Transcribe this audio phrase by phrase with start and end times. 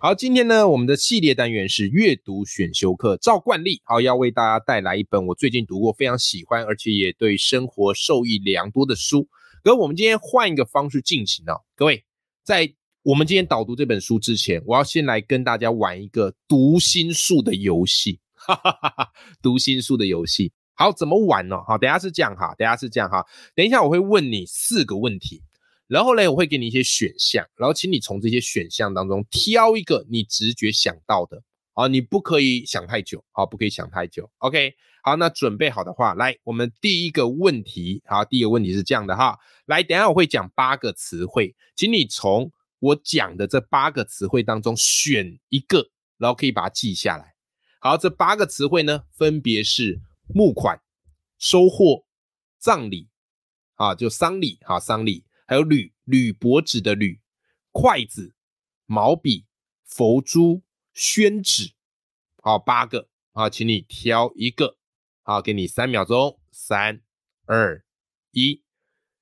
[0.00, 9.26] 好，今天呢，我们的系列单元是阅读选修课，照惯例，好要为大家带来一本我最近读过、非常喜欢，而且也对生活受益良多的书。
[9.64, 12.04] 可我们今天换一个方式进行哦，各位，
[12.44, 12.72] 在
[13.02, 19.10] 我们今天导读这本书之前，我要先来跟大家玩一个读心术的游戏，哈哈哈哈，
[19.42, 20.52] 读心术的游戏。
[20.74, 21.56] 好，怎么玩呢？
[21.66, 25.42] 好，等下是这样哈，等下是这样哈，等一下我会问你四个问题，
[25.88, 31.42] 然后呢，我会给你一些选项，然后请你从这些选项当中挑一个你直觉想到的，
[31.74, 47.34] 啊，你不可以想太久，啊，不可以想太久，OK，好，那准备好的话，来，我们第一个问题，好，第一个问题是这样的哈，来，等下我会讲八个词汇，请你从我讲的这八个词汇当中选一个，然后可以把它记下来。
[47.80, 50.00] 好，这八个词汇呢，分别是。
[50.30, 50.78] 募款、
[51.38, 52.04] 收获、
[52.58, 53.08] 葬礼
[53.76, 57.20] 啊，就丧礼哈，丧礼，还有铝铝箔纸的铝、
[57.72, 58.34] 筷子、
[58.84, 59.46] 毛笔、
[59.82, 61.72] 佛珠、宣纸，
[62.42, 64.76] 好，八个啊，请你挑一个，
[65.22, 67.00] 好，给你三秒钟，三、
[67.46, 67.82] 二、
[68.32, 68.62] 一，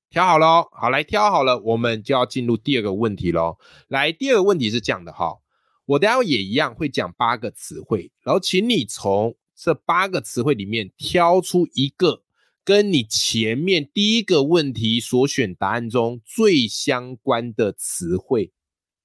[0.09, 3.57] 挑好了，好，来挑好了，我们就要进入第二个问题喽。
[3.87, 5.39] 来，第二个问题是这样的哈，
[5.85, 12.23] 我等下也一样会讲八个词汇，然后请你从这八个词汇里面挑出一个
[12.67, 18.51] 跟你前面第一个问题所选答案中最相关的词汇。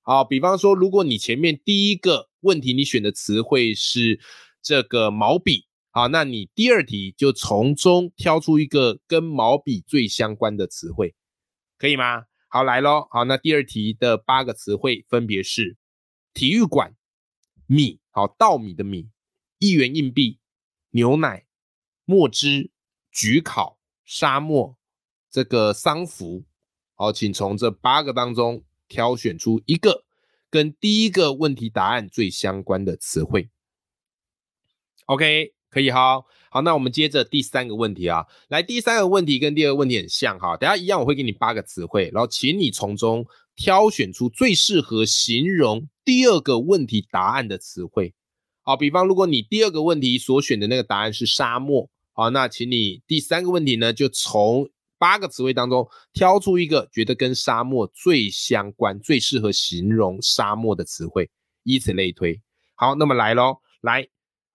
[0.01, 4.19] 好，比方说，如果你前面第一个问题你选的词汇是
[4.61, 11.15] 这个毛笔，好，那你第二题就从中挑出一个跟毛笔最相关的词汇，
[11.79, 12.25] 可以吗？
[12.49, 15.77] 好，来咯好，那第二题的八个词汇分别是
[16.35, 16.97] 体育馆、
[17.69, 19.09] 米，好，稻米的米，
[19.61, 20.41] 一元硬币。
[20.91, 21.47] 牛奶、
[22.05, 22.72] 墨汁、
[23.13, 24.77] 焗烤、沙漠，
[25.31, 26.45] 这个丧服，
[26.95, 30.05] 好，请从这八个当中挑选出一个
[30.51, 33.51] 跟第一个问题答案最相关的词汇。
[35.07, 36.23] OK，可以哈。
[36.51, 48.15] 好，那我们接着第三个问题啊，来，第三个问题跟第二个问题很像哈，等下一样我会给你八个词汇，然后请你从中挑选出最适合形容第二个问题答案的词汇。
[48.61, 54.69] 好，比方如果你第二个问题所选的那个答案是沙漠，好，那请你第三个问题呢，就从
[54.99, 61.31] 八个词汇当中挑出一个觉得跟沙漠最相关、最适合形容沙漠的词汇，
[61.63, 62.41] 以此类推。
[62.75, 64.07] 好，那么来咯，来，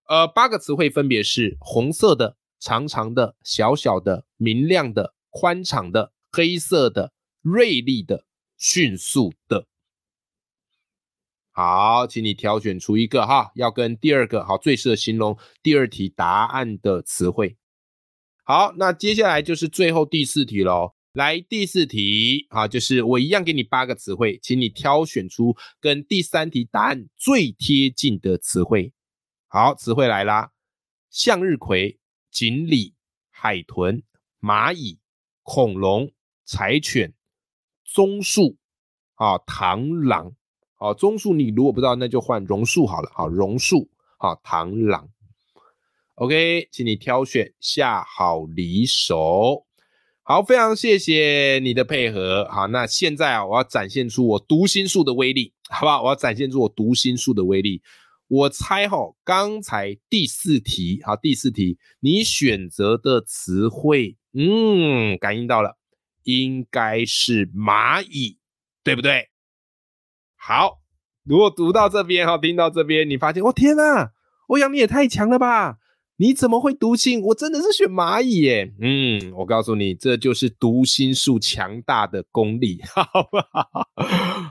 [0.08, 8.26] 呃，八个词汇分别是红色的、长长的、小小的、明亮的、宽敞的、黑色的、锐利的、
[8.58, 9.66] 迅速的。
[11.58, 17.58] 好，请你挑选出一个哈，要跟第二个好最适合形容第二题答案的词汇。
[18.44, 20.94] 好，那接下来就是最后第四题喽。
[21.14, 28.94] 来，第四题啊，就是我一样给你八个词汇，请你挑选出跟第三题答案最贴近的词汇。
[29.48, 30.52] 好，词汇来啦：
[31.10, 32.94] 向日葵、锦鲤、
[33.32, 34.04] 海豚、
[34.40, 35.00] 蚂蚁、
[35.42, 36.12] 恐龙、
[36.46, 37.16] 柴犬、
[37.84, 38.60] 棕树
[39.16, 40.36] 啊、螳螂。
[40.80, 43.12] 好，棕树你如果不知道，那就换榕树好了。
[43.14, 45.10] 好，榕树，好，螳螂。
[46.16, 49.66] OK，请你挑选下好离手。
[50.22, 52.48] 好，非常谢谢你的配合。
[52.52, 56.04] 好，那现在啊，我要展现出我读心术的威力，好不好？
[56.04, 57.82] 我要展现出我读心术的威力。
[58.28, 65.78] 我猜哈，刚才第四题，好，第四题你选择的词汇，嗯，感应到了，
[66.24, 68.38] 应该是蚂蚁，
[68.84, 69.30] 对不对？
[70.48, 70.80] 好，
[71.26, 74.14] 如果读到这边哈，听到这边，你发现，我天哪，
[74.48, 75.76] 欧阳你也太强了吧？
[76.20, 77.22] 你怎么会读心？
[77.22, 78.74] 我真的是选蚂蚁耶。
[78.80, 83.90] 嗯，我告诉你，这就是读心术强大的功力， 好不好？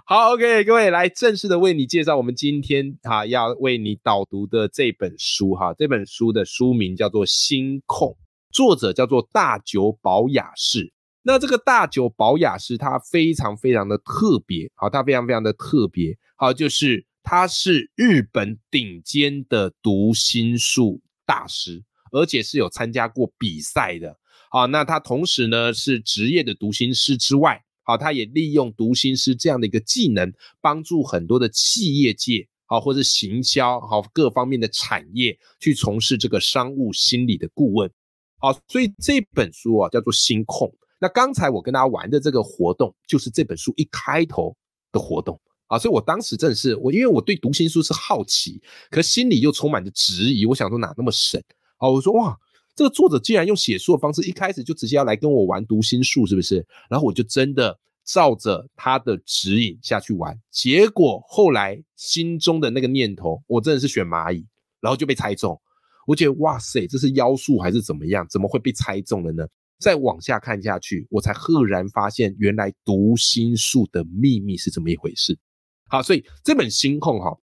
[0.04, 5.72] 好，OK，各位来正式的为你介绍我们今天哈要为你导读的这本书哈。
[5.72, 8.10] 这本书的书名叫做《心控》，
[8.52, 10.92] 作者叫做大久保雅士。
[11.28, 21.82] 那这个大久保雅士，他非常非常的特别，好，他非常非常的特别，好，就是他是日本顶尖的读心术大师，
[22.12, 24.16] 而且是有参加过比赛的，
[24.52, 37.90] 好，那他同时呢是职业的读心师之外，好，他也利用读心师这样的一个技能，帮助很多的企业界好，或者行销，好各方面的产业去从事这个商务心理的顾问。
[38.38, 40.68] 好，所以这本书啊叫做《心控》。
[40.98, 44.56] 那刚才我跟大家玩的这个活动，就是这本书一开头
[44.92, 45.78] 的活动啊。
[45.78, 48.60] 所以我当时真的是我，因为我对读心术是好奇，
[48.90, 50.46] 可心里又充满着质疑。
[50.46, 51.42] 我想说哪那么神
[51.78, 51.88] 啊？
[51.88, 52.36] 我说哇，
[52.74, 56.66] 这个作者竟然用写书的方式，一开始就直接要来跟我玩读心术，是不是？
[56.88, 64.46] 然后我就真的照着他的指引下去玩，结果后来心中的那个念头，我真的是选蚂蚁，
[64.80, 65.60] 然后就被猜中。
[66.06, 68.26] 我觉得哇塞，这是妖术还是怎么样？
[68.30, 69.44] 怎么会被猜中了呢？
[69.78, 75.38] 再往下看下去，我才赫然发现，原来读心术的秘密是这么一回事。
[75.88, 77.38] 好，所以这本心控哈，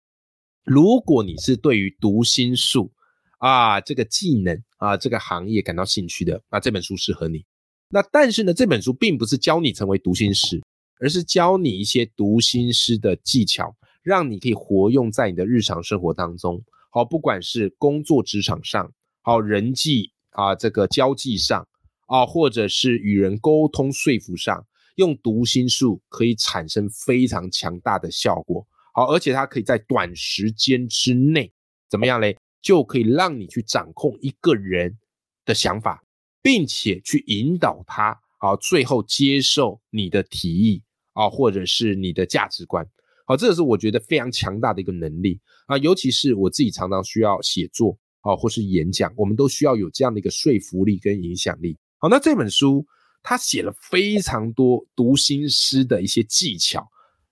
[0.64, 2.92] 如果你是对于读心术
[3.38, 7.44] 啊这个技能啊这个行业感到兴趣的，那这本书适合你。
[7.88, 10.62] 那但是呢，这本书并不是教你成为读心师，
[11.00, 16.64] 而是教你一些读心师的技巧，让你可以活用在你的日常生活当中。
[16.90, 18.90] 好，不管是工作职场上，
[19.20, 21.68] 好人际啊，这个交际上
[22.12, 24.66] 啊，或者是与人沟通说服上，
[24.96, 28.66] 用读心术可以产生非常强大的效果。
[28.92, 31.50] 好，而且它可以在短时间之内
[31.88, 32.36] 怎么样嘞？
[32.60, 34.98] 就可以让你去掌控一个人
[35.46, 36.04] 的想法，
[36.42, 40.82] 并且去引导他，好，最后接受你的提议
[41.14, 42.86] 啊，或者是你的价值观。
[43.24, 51.78] 好，这个是我觉得非常强大的一个能力啊，尤其是我自己常常需要写作啊，或是演讲，我们都需要有这样的一个说服力跟影响力。
[52.02, 52.84] 好，那这本书
[53.22, 56.84] 他写了非常多读心师的一些技巧，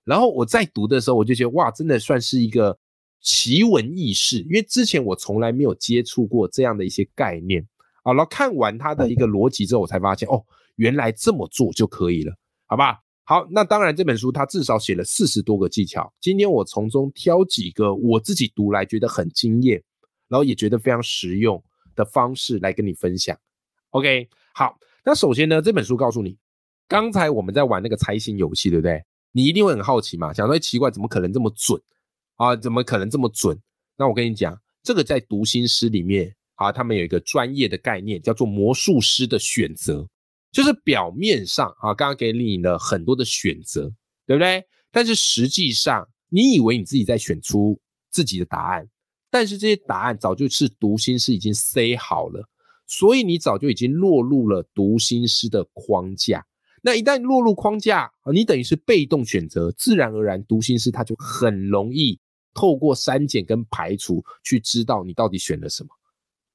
[0.04, 2.78] 然后我在读的时候，我就觉得哇，真的算是一个
[3.20, 7.66] 奇闻异事，因为之前我从来没有接触过这样的一些概念
[8.04, 8.12] 啊。
[8.12, 10.40] 然后看完他的一个逻辑之后，我才发现哦，
[10.76, 12.32] 原来这么做就可以了，
[12.66, 13.00] 好吧？
[13.24, 16.12] 好，那当然这本书它至少写了四十多个技巧。
[16.20, 19.82] 今天我从中挑几个我自己读来觉得很惊艳，
[20.28, 21.60] 然后也觉得非常实用
[21.96, 23.36] 的方式来跟你分享。
[23.90, 26.36] OK，好，那首先呢，这本书告诉你，
[26.88, 29.02] 刚才我们在玩那个猜心游戏，对不对？
[29.32, 31.80] 你一定会很好奇嘛，想说奇怪，怎么可能这么准
[32.36, 32.56] 啊？
[32.56, 33.56] 怎么可能这么准？
[33.96, 40.06] 那我跟你讲，这个在读心师里面啊，他们有一个专业的概念，叫做魔术师的选择。
[40.52, 43.82] 就是表面上啊，刚刚给你了很多的选择，
[44.26, 44.64] 对不对？
[44.90, 47.80] 但是实际上，你以为你自己在选出
[48.10, 48.84] 自己的答案，
[49.30, 52.44] 但是这些答案早就是读心师已经塞好了，
[52.90, 56.44] 所以你早就已经落入了读心师的框架。
[56.82, 62.18] 那一旦落入框架，你等于是被动选择，自然而然读心师他就很容易
[62.52, 65.88] 透过删减跟排除去知道你到底选了什么。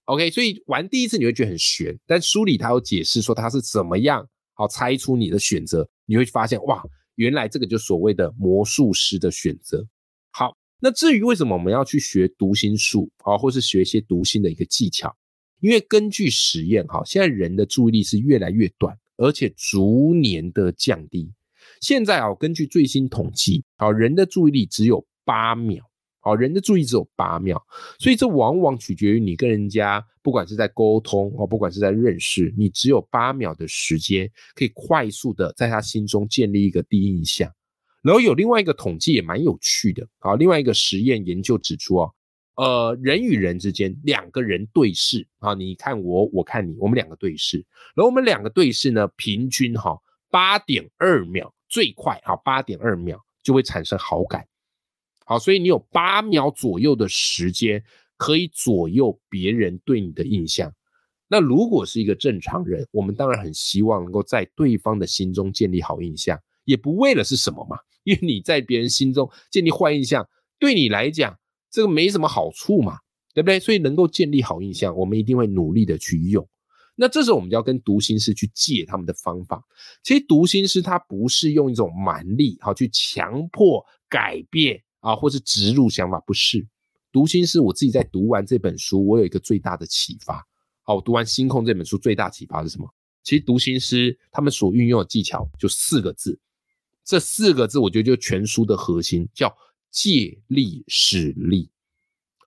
[0.06, 6.84] OK，所以玩第一次你会觉得很悬，但书里他有解释说他是怎么样好猜出你的选择，你会发现哇，
[7.16, 9.88] 原来这个就所谓的魔术师的选择。
[10.32, 15.16] 好，那至于为什么我们要去学读心术啊，或是学一些读心的一个技巧？
[15.60, 21.32] 因为根据实验哈，现在人的注意力是越来越短，而且逐年的降低。
[21.82, 25.84] 现在啊，根据最新统计，好人的注意力只有八秒。
[26.20, 27.62] 好，人的注意只有八秒，
[28.00, 37.48] 所以这往往取决于你跟人家，不管是在沟通哦，不管是在认识，你只有八秒的时间，可以快速的在他心中建立一个第一印象。
[38.02, 42.12] 然后有另外一个统计也蛮有趣的，好，另外一个实验研究指出哦，
[42.56, 47.58] 呃，人与人之间两个人对视啊，你看我，我看你，我们两个对视，
[47.96, 54.48] 然后我们两个对视呢，平均哈八点二秒最快啊，八点二秒就会产生好感。
[55.26, 57.84] 好，所以你有八秒左右的时间
[58.16, 60.74] 可以左右别人对你的印象。
[61.28, 67.78] 那如果是一个正常人，我们当然很希望能够在对方的心中建立好印象，也不为了是什么嘛？
[68.04, 70.26] 因为你在别人心中建立坏印象，
[70.60, 71.36] 对你来讲
[71.76, 72.98] 这个没什么好处嘛，
[73.34, 73.60] 对不对？
[73.60, 76.48] 所以能够建立好印象，我们一定会努力的去用。
[76.96, 79.62] 那这时候我们就要跟读心师去借他们的方法。
[80.02, 84.82] 其实读心师他不是用一种蛮力好去强迫改变。
[85.02, 86.66] 啊，或是植入想法，不是
[87.12, 87.60] 读心师。
[87.60, 90.44] 我自己在读完这本书，我有一个最大的启发。
[90.82, 92.92] 好，我读完《心控》这本书，最大启发是什么？
[93.22, 96.40] 其实读心师他们所运用的技巧就四个字，
[97.04, 99.56] 这四个字我觉得就全书的核心，叫
[99.96, 101.70] 借力使力。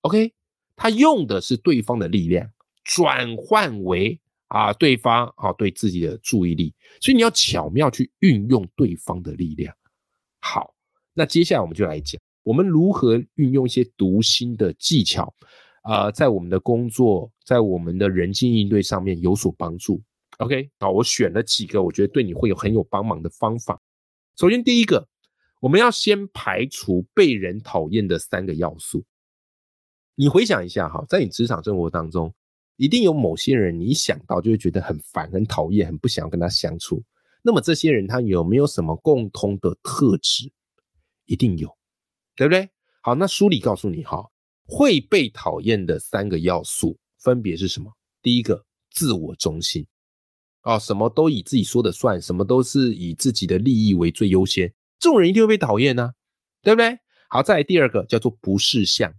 [0.02, 0.34] OK，
[0.76, 2.52] 他用的是对方的力量，
[2.84, 9.74] 转换为啊对方啊对自己的注意力，所以你要巧妙去运用对方的力量。
[10.40, 10.74] 好，
[11.14, 12.20] 那接下来我们就来讲。
[12.42, 15.34] 我们如何运用一些读心的技巧，
[15.82, 20.02] 啊，在我们的工作，在我们的人际应对上面有所帮助
[20.36, 23.80] ？OK，好，我选了几个我觉得对你会有很有帮忙的方法。
[24.36, 25.08] 首先，第一个，
[25.60, 29.04] 我们要先排除被人讨厌的三个要素。
[30.14, 32.32] 你回想一下哈，在你职场生活当中，
[32.76, 37.02] 一定有某些人，你想到就会觉得很烦、很讨厌、很不想要跟他相处。
[37.42, 40.50] 那么这些人他有没有什么共通的特质？
[41.26, 41.68] 一定有，
[42.34, 42.68] 对不对？
[43.02, 44.24] 好，那书里告诉你哈，
[44.66, 47.92] 会被讨厌的三个要素分别是什么？
[48.22, 49.86] 第一个，自我中心，
[50.62, 56.12] 哦，什么都以自己说的算，什么都是以自己的利益为最优先，这种人一定会被讨厌呢，
[56.62, 56.98] 对不对？
[57.28, 59.12] 好，再来第二个叫做不识相。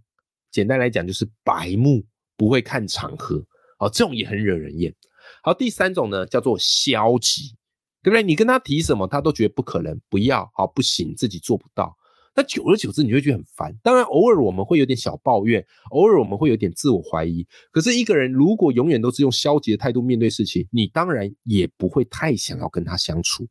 [0.50, 2.04] 简单来讲就是白目，
[2.36, 3.36] 不会看场合，
[3.78, 4.94] 哦，这种也很惹人厌。
[5.42, 7.56] 好，第三种呢叫做消极，
[8.02, 8.22] 对不对？
[8.22, 11.96] 你跟他提什么，他都觉得不可能，不要，好，不行，自己做不到。
[12.34, 13.76] 那久而久之，你会觉得很烦。
[13.82, 17.46] 当然，偶尔我们会有点小抱怨，偶尔我们会有点自我怀疑。
[17.72, 23.46] 可是，一个人如果永远都是用消极的态度面对事情，你当然也不会太想要跟他相处，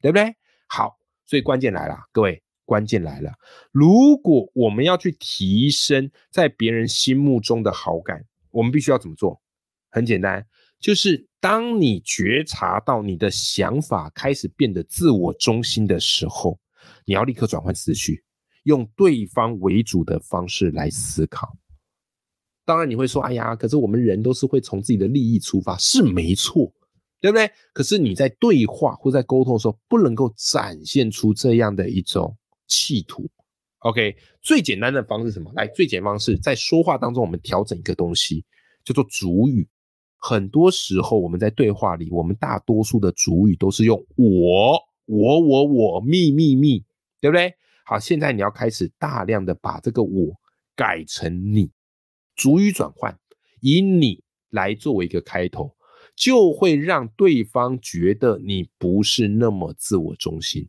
[0.00, 0.34] 对不对？
[0.66, 2.42] 好，所以关键来了，各位。
[2.64, 3.30] 关键来了，
[3.72, 9.42] 如果我们要去提升在别人心目中的好感，我们必须要怎么做？
[9.90, 10.46] 很简单，
[10.78, 16.58] 就是当你觉察到你的想法开始变得自我中心的时候，
[17.04, 18.22] 你要立刻转换思绪，
[18.62, 21.54] 用对方为主的方式来思考。
[22.64, 26.72] 当然，你会说：“哎呀，可是我们人都是会从自己的利益出发，是没错。”
[27.22, 27.50] 对不对？
[27.72, 32.36] 可是你在对话或在沟通的时候，不能够展现出这样的一种。
[32.68, 33.28] 企图
[33.80, 35.52] ，OK，最简单的方式什么？
[35.54, 38.42] 来，最简单方式在说话当中，我们调整一个东西，
[38.82, 39.68] 叫做主语。
[40.16, 46.82] 很多时候我们在对话里，我们大多数的主语都是用我、我、我、我、me、me、me，
[47.20, 47.52] 对不对？
[47.84, 50.32] 好，现在你要开始大量的把这个我
[50.74, 51.70] 改成你，
[52.34, 53.14] 主语转换，
[53.60, 55.74] 以你来作为一个开头，
[56.22, 60.68] 就会让对方觉得你不是那么自我中心。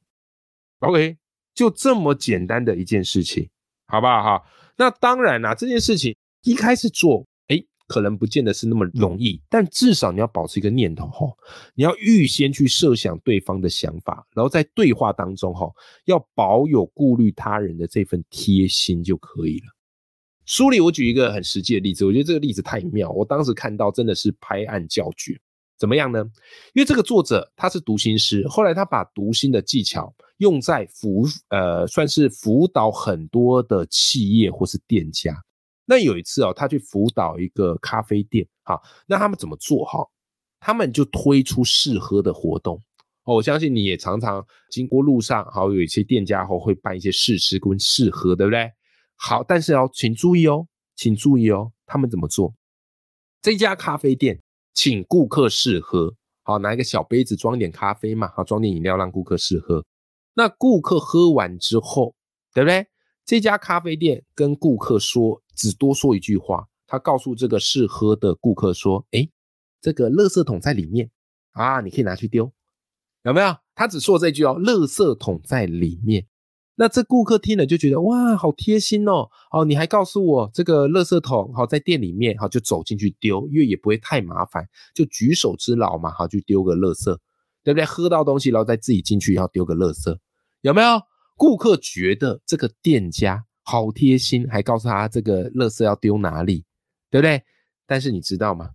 [0.79, 1.17] OK。
[1.55, 3.47] 就这么简单的一件事情，
[3.85, 4.43] 好不好哈？
[4.75, 11.27] 那当然啦，这件事情一开始做，哎，可能不见得是那么容易，但至少你要保持一个念头哈，
[11.75, 15.71] 你要预先去设想对方的想法，然后在对话当中哈，
[16.05, 19.65] 要保有顾虑他人的这份贴心就可以了。
[20.45, 25.39] 书里我举一个很实际的例子，我觉得这个例子太妙，我当时看到真的是拍案叫绝。
[25.77, 26.23] 怎么样呢？
[26.73, 35.35] 因为这个作者他是读心师，后来他把读心的技巧用在辅呃，算是辅导很多的企业或是店家。
[35.85, 39.99] 那有一次哦，他去辅导一个咖啡店，哈，那他们怎么做哈？
[40.59, 42.81] 他们就推出试喝的活动
[43.25, 43.35] 哦。
[43.35, 48.71] 我相信你也常常经过路上，好，有一些店家后会办一些试吃跟试喝，对不对？
[49.15, 52.53] 好，但是哦，请注意哦，请注意哦，他们怎么做？
[53.41, 54.39] 这家咖啡店。
[54.75, 59.85] 请顾客试喝，好拿一个小杯子装点咖啡嘛，好装点饮料让顾客试喝。
[60.33, 62.15] 那顾客喝完之后，
[62.55, 62.87] 对不对？
[63.23, 69.29] 这家咖啡店跟顾客说，只多说一句话，他告诉这个试喝的顾客说：“哎，
[69.79, 71.11] 这个垃圾桶在里面
[71.51, 72.51] 啊，你可以拿去丢，
[73.21, 76.25] 有没有？”他只说这句哦，垃圾桶在里面。
[76.75, 79.29] 那这顾客听了就觉得哇，好贴心哦！
[79.51, 87.15] 哦，你还告诉我这个垃圾桶好在店里面，好就走进去丢，因为也不会太麻烦，就举手之劳嘛，好去丢个垃圾，
[87.63, 87.85] 对不对？
[87.85, 90.17] 喝到东西然后再自己进去要丢个垃圾，
[90.61, 90.99] 有没有？
[91.35, 96.65] 顾客觉得这个店家好贴心，还告诉他这个垃圾要丢哪里，
[97.11, 97.43] 对不对？
[97.85, 98.69] 但是你知道吗？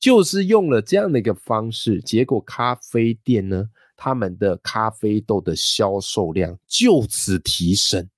[0.00, 3.68] 就是用了这样的一个方式，结果咖啡店呢？
[4.04, 8.10] 他们的咖啡豆的销售量就此提升，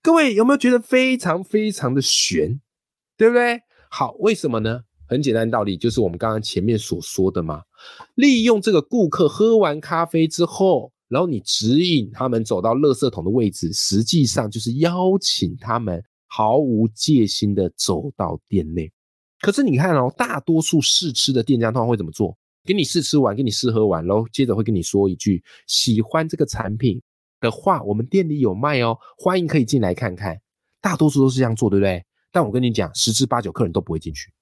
[0.00, 2.60] 各位有没有觉得非常非常的悬，
[3.16, 3.60] 对不对？
[3.90, 4.84] 好，为什么呢？
[5.08, 7.60] 很简单道理，就是我们刚刚前面所说的嘛。
[8.14, 18.92] 利用这个顾客喝完咖啡之后，然后你指引他们走到垃圾桶的位置，实际上就是邀请他们毫无戒心的走到店内。
[19.40, 22.38] 可是你看哦，大多数试吃的店家通常会怎么做？
[22.64, 27.00] 给你试吃完，给你试喝完，喽接着会跟你说一句：喜欢这个产品
[27.40, 30.36] 的话，我们店里有卖哦，欢迎可以进来看看。
[30.80, 32.04] 大多数都是这样做，对不对？
[32.30, 34.32] 但我跟你讲，十之八九客人都不会进去，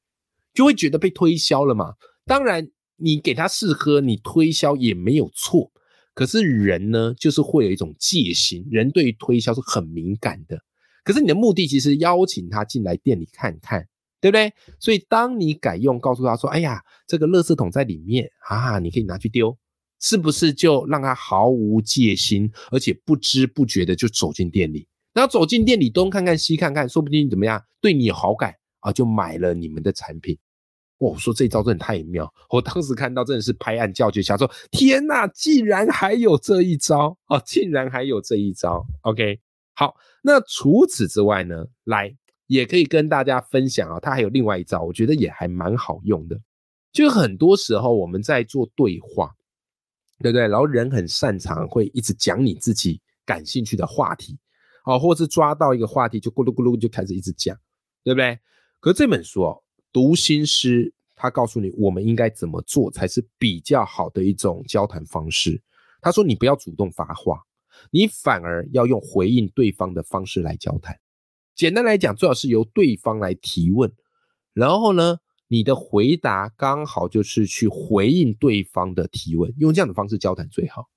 [0.55, 1.95] 就会觉得被推销了嘛。
[2.25, 5.71] 当然，你给他试喝，你推销也没有错。
[6.15, 10.63] 可是人呢，就是会有一种戒心，人对于推销是很敏感的。
[11.03, 13.87] 可是你的目的其实邀请他进来店里看看。
[14.21, 14.53] 对不对？
[14.79, 19.57] 所以当你改用告诉他说：“哎呀，这个垃圾桶在里面啊，你可以拿去丢。”
[20.03, 24.89] 是不是就让他毫无戒心，而且不知不觉的就走进店里？
[25.13, 30.39] 然后走进店里东看看西看看，说不定怎么样对你有好感啊，就买了你们的产品。
[30.97, 38.83] 我说这招真的太妙，我当时看到真的是拍案叫绝，想说天哪，竟然还有这一招啊，竟然还有这一招。
[39.03, 39.39] OK，
[39.75, 42.17] 好，那除此之外呢，来
[42.51, 46.37] 也可以跟大家分享啊，他还有另外一招，我觉得也还蛮好用的。
[46.93, 49.33] 就很多时候我们在做对话，
[50.19, 50.49] 对不对？
[50.49, 54.37] 然后人很擅长会一直讲你自己感兴趣的话题，
[54.85, 57.57] 哦，或是抓到一个话题就咕噜咕噜就开始一直讲，
[58.03, 58.37] 对不对？
[58.81, 59.63] 可是这本书哦。
[59.93, 65.61] 读心师，他告诉你我们应该怎么做才是比较好的一种交谈方式。
[66.01, 67.43] 他说：“你不要主动发话，
[67.91, 70.97] 你反而要用回应对方的方式来交谈。
[71.61, 73.93] 简单来讲，最好是由对方来提问，
[74.55, 80.89] 然后呢，你的回答刚好就是去回应对方的提问，用这样的方式交谈最好。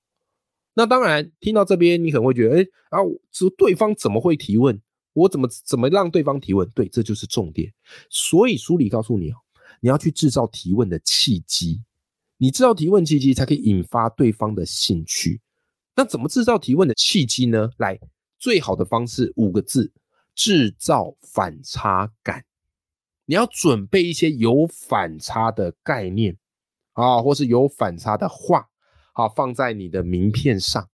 [0.72, 2.98] 那当然，听到这边你可能会觉得，哎，啊，
[3.30, 4.80] 这对方怎么会提问？”
[5.12, 6.66] 我怎么怎么让对方提问？
[6.70, 7.70] 对，这就是重点。
[8.08, 9.36] 所以书里告诉你哦，
[9.80, 11.82] 你要去制造提问的契机，
[12.38, 15.42] 你制造提问契机才可以引发对方的兴趣。
[15.94, 17.68] 那怎么制造提问的契机呢？
[17.76, 18.00] 来，
[18.38, 19.92] 最好的方式五个字：
[20.34, 22.44] 制造反差感。
[23.26, 26.36] 你要准备一些有反差的概念
[26.92, 28.68] 啊，或是有反差的话，
[29.14, 30.88] 好放在你的名片上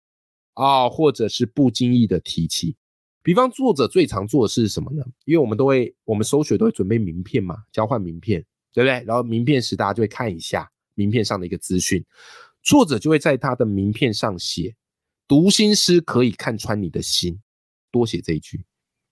[0.55, 2.77] 啊，或者是不经意的提起。
[3.23, 5.05] 比方作者最常做的是什么呢？
[5.25, 9.05] 因为我们都会，我们收学都会准备名片嘛，交换名片，对不对？
[9.05, 12.05] 然后名片时大家就会看一下名片上的一个资讯，
[12.63, 14.77] 作者就会在他的名片上写
[15.29, 17.41] ：“读心师可以看穿你的心。”
[17.91, 18.65] 多写这一句，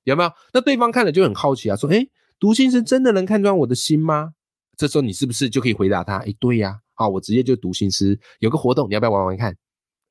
[0.04, 0.30] 有没有？
[0.52, 2.06] 那对方看了就很好奇啊，说：“哎，
[2.38, 4.32] 读心师真的能看穿我的心吗？”
[4.76, 9.56] 这时候你是不是就可以回答他：“哎，对呀，好，我直接就读心师有个活动，你要不要玩玩看？”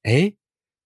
[0.03, 0.33] 哎，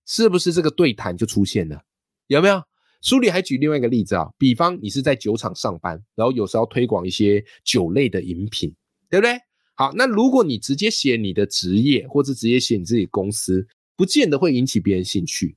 [0.06, 1.82] 是不是这个对谈就出现了？
[2.28, 2.62] 有没有？
[3.02, 8.76] 书里还举另外一个例子啊，比方你是在酒厂上班，然后有时候推广一些酒类的饮品，
[9.10, 9.38] 对不对？
[9.76, 15.56] 好，那如果你直接写你的职业，或者直接写你自己公司，不见得会引起别人兴趣。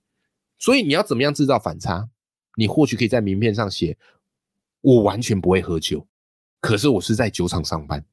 [0.58, 2.10] 所以你要怎么样制造反差？
[2.60, 3.96] 你或许可以在名片上写：
[4.82, 6.06] 我完全不会喝酒，
[6.60, 8.04] 可是我是在酒厂上班。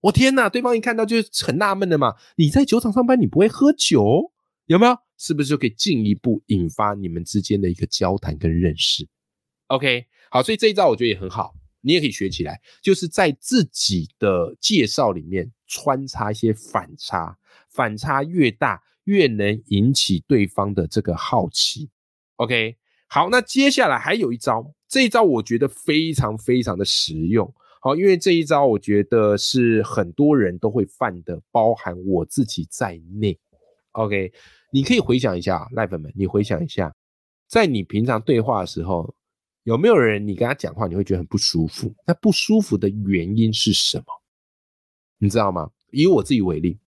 [0.00, 4.32] 我天哪，对方一看到就很纳闷的嘛，你在酒厂上班，你不会喝酒，
[4.64, 4.96] 有没有？
[5.18, 9.06] 是不是就可以进一步引发你们之间的一个交谈跟认识
[9.66, 21.90] ？OK，好，所以这一招我觉得也很好，你也可以学起来，就是在自己的介绍里面穿插一些反差，反差越大，越能引起对方的这个好奇。
[22.36, 22.76] OK，
[23.14, 33.38] 好，那接下来还有一招，这一招我觉得非常非常的实用，好，因为这一招我觉得是很多人都会犯的，包含我自己在内。
[33.92, 34.32] OK。
[34.72, 36.92] 你可以回想一下，赖粉们，你回想一下，
[37.46, 39.14] 在你平常对话的时候，
[39.62, 41.94] 有没有人你跟他讲话，你会觉得很不舒服？
[42.04, 44.04] 那不舒服的原因是什么？
[45.18, 45.70] 你知道吗？
[45.92, 46.80] 以我自己为例，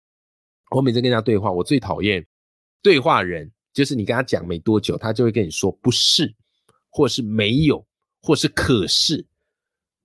[0.70, 2.26] 我每次跟他对话，我最讨厌
[2.80, 6.34] 对话人，就是你跟他讲没多久，他就会跟你说不是，
[6.88, 7.84] 或是没有，
[8.22, 9.26] 或是可是，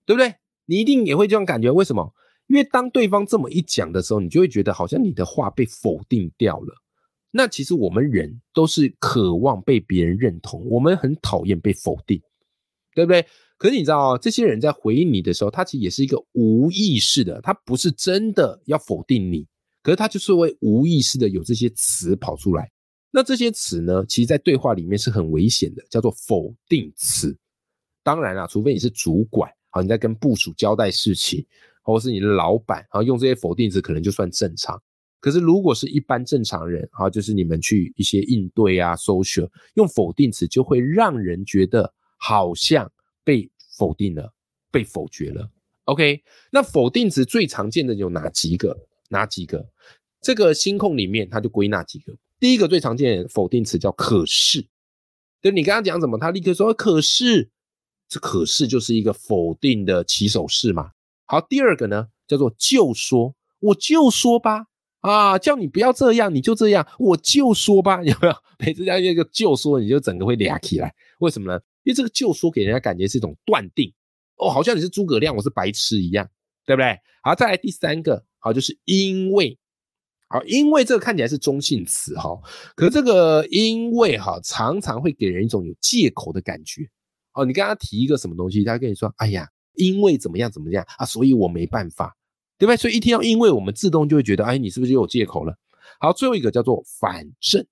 [0.04, 0.34] 对不对？
[0.66, 1.70] 你一定也会这样感觉。
[1.70, 2.12] 为什么？
[2.48, 6.74] 因为当对方这么一讲的时候，你就会觉得好像你的话被否定掉了。
[7.30, 12.20] 那其实我们人都是渴望被别人认同，我们很讨厌被否定，
[12.92, 13.24] 对不对？
[13.56, 19.46] 可是你知道哦这些人在回应你的时候，他其实也是一个无意识的，他不是真的要否定你，
[19.80, 22.68] 可是他就是会无意识的有这些词跑出来。
[23.10, 27.36] 那这些词呢，其实在对话里面是很危险的，叫做否定词。
[28.02, 31.44] 当然啦，除非你是主管，好，你在跟部署交代事情，
[31.82, 34.80] 或者是你的老板，然后用这些否定词，可能就算正常。
[35.18, 42.90] 可是，如果是一般正常人，哈，就是你们去一些应对啊，social 用否定词，就会让人觉得好像
[43.22, 44.32] 被否定了，
[44.70, 45.50] 被否决了。
[45.84, 48.74] OK，那否定词最常见的有哪几个？
[49.10, 49.68] 哪几个？
[50.22, 52.14] 这个心控里面，它就归纳几个。
[52.40, 54.66] 第一个最常见的否定词叫“可是”，
[55.40, 57.50] 就你刚刚讲什么，他立刻说“可是”，
[58.08, 60.90] 这“可是”就是一个否定的起手式嘛。
[61.26, 64.66] 好，第二个呢，叫做“就说”，我就说吧。
[65.00, 68.34] 啊，叫你不要这样，你就这样，我就说吧， 有没有？
[68.58, 71.58] 每次讲一个就说，你就整个会俩起来，为什么呢？
[71.84, 73.90] 因为这个就说给人家感觉是一种断定，
[74.36, 76.28] 哦，好像你是诸葛亮，我是白痴一样，
[76.66, 76.98] 对不对？
[77.22, 79.58] 好，再来第三个，好，就是因为，
[80.30, 82.30] 好，因为这个看起来是中性词哈，
[82.74, 86.88] 可这个因为哈，常常会给人一种有借口的感觉。
[87.34, 92.16] 哦，你跟他提一个什么东西，他跟你说，哎呀，因为怎么样怎么样啊，所以我没办法。
[92.58, 92.76] 对不对？
[92.76, 95.56] 所以一听到，因为我们自动就会觉得，哎，你是不是又有借口了？
[95.98, 97.66] 好，最后一个叫做反正，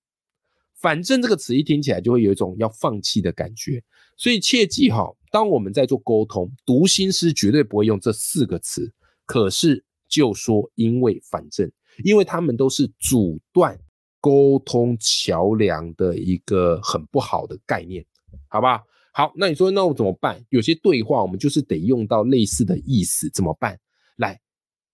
[0.81, 3.85] 反正这个词一听起来就会有一种要放弃的感觉。
[4.17, 8.91] 所以切记哈，当我们在做沟通，读心师绝对不会用这四个词。
[9.27, 11.71] 可是就说因为反正，
[12.05, 13.79] 因为他们都是阻断
[14.21, 18.05] 沟通桥梁的一个很不好的概念，
[18.49, 18.83] 好吧？
[19.13, 20.45] 好，那你说那我怎么办？
[20.51, 23.79] 有些对话我们就是得用到类似的意思，怎么办？
[24.17, 24.41] 来，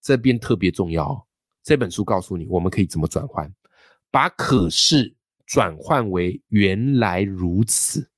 [0.01, 1.27] 这边特别重要，
[1.63, 3.53] 这本书告诉你我们可以怎么转换，
[4.11, 5.15] 把可是
[5.47, 8.09] 转换为原来如此，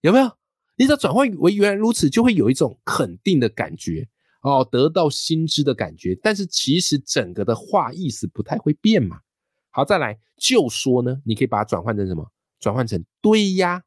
[0.00, 0.30] 有没有？
[0.76, 4.08] 你只要转换为原来如此，就会有一种肯定的感觉
[4.42, 6.16] 哦，得到新知的感觉。
[6.22, 9.18] 但是其实整个的话意思不太会变嘛。
[9.70, 12.30] 好，再来就说呢，你可以把它转换成什么？
[12.60, 13.82] 转换成对呀，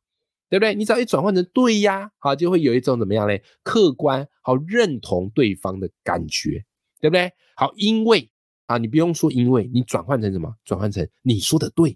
[0.50, 0.74] 对不对？
[0.74, 3.44] 你只要一转换成对呀，好，就会有一种怎么样嘞？
[3.63, 6.65] 客观好认同对方的感觉，
[7.00, 7.32] 对不对？
[7.56, 8.30] 好，因为
[8.65, 10.54] 啊，你不用说因为，你转换成什么？
[10.65, 11.96] 转换成你说的对，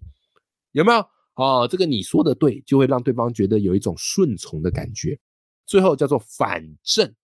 [0.72, 1.06] 有没有？
[1.36, 5.18] 哦，这个你说的对，就会让对方觉得有一种顺从的感觉。
[5.66, 7.16] 最后叫做反正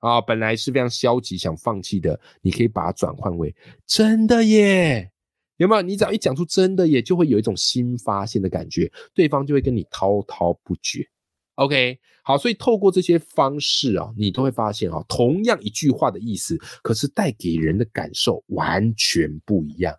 [0.00, 3.54] 啊，本来是非常消极想放弃的，你可以把它转换为
[3.86, 5.10] 真的耶，
[5.56, 5.82] 有没有？
[5.82, 11.06] 你只要一讲出真的耶，就会有一种新发现的感觉，对方就会跟你滔滔不绝。
[11.54, 19.94] OK，好，所以透过这些方式啊，你都会发现啊，同样一句话的意思，可是带给人的感受完全不一样。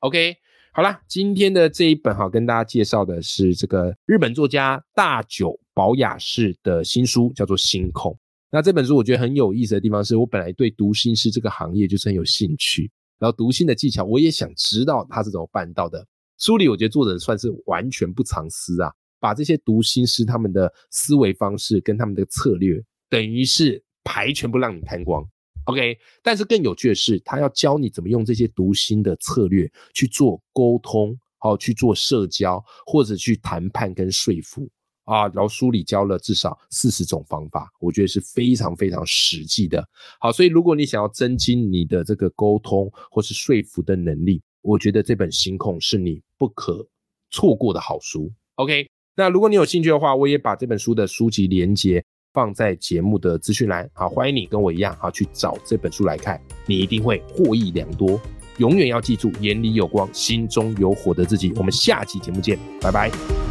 [0.00, 0.36] OK。
[0.72, 8.12] 好啦，今天的这一本哈，跟大家介绍的是这个日本作家大久保雅士的新书，叫做《星空》。
[8.50, 16.04] 那这本书我觉得很有意思的地方，是我本来对读心师这个行业就是很有兴趣，然后读心的技巧我也想知道他是怎么办到的。
[16.38, 25.24] 书里我觉得作者算是完全不藏私啊，把这些读心师他们的思维方式跟他们的策略，等于是牌全部让你看光。
[25.66, 34.68] OK，但是更有趣的是，他要教你怎么用这些读心的策略去做沟通，好去做社交，或者去谈判跟说服
[35.10, 35.22] 啊。
[35.34, 39.86] 然后书里教了至少四十种方法，我觉得是非常非常实际的。
[40.20, 46.86] 好，所以如果你想要增进你的这个沟通或是说服的能力，我觉得这本《心控》是你不可
[47.30, 48.30] 错过的好书。
[48.54, 52.04] OK，那如果你有兴趣的话，我也把这本书的书籍连接。
[52.32, 58.20] 放在节目的资讯栏，好，欢迎你跟我一样，好去找这本书来看，你一定会获益良多。
[58.58, 61.52] 永远要记住，眼里有光，心中有火的自己。
[61.56, 63.49] 我们下期节目见，拜拜。